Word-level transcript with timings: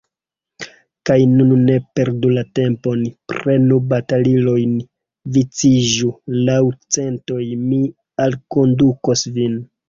Kaj 1.07 1.17
nun 1.33 1.51
ne 1.65 1.73
perdu 1.99 2.31
la 2.37 2.43
tempon, 2.59 3.03
prenu 3.33 3.77
batalilojn, 3.91 4.73
viciĝu 5.37 6.09
laŭ 6.49 6.57
centoj, 6.97 7.39
mi 7.69 7.83
alkondukos 8.27 9.29
vin! 9.39 9.63